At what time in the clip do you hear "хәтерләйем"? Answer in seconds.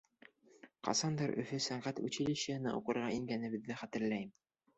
3.85-4.35